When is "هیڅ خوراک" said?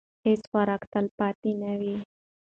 0.25-0.81